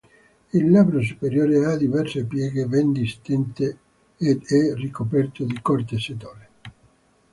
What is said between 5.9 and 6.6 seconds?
setole.